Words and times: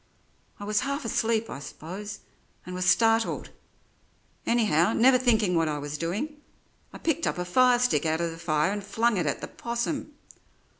I 0.59 0.63
was 0.63 0.79
half 0.79 1.05
asleep, 1.05 1.47
I 1.47 1.59
suppose, 1.59 2.21
and 2.65 2.73
was 2.73 2.85
startled; 2.87 3.51
anyhow, 4.47 4.93
never 4.93 5.19
thinking 5.19 5.53
what 5.53 5.67
I 5.67 5.77
was 5.77 5.95
doing, 5.95 6.37
I 6.91 6.97
picked 6.97 7.27
up 7.27 7.37
a 7.37 7.45
firestick 7.45 8.03
out 8.03 8.19
of 8.19 8.31
the 8.31 8.39
fire 8.39 8.71
and 8.71 8.83
flung 8.83 9.17
it 9.17 9.27
at 9.27 9.41
the 9.41 9.47
'possum. 9.47 10.13